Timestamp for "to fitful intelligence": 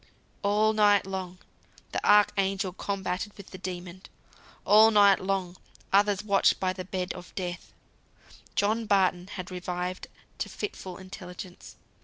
10.39-11.75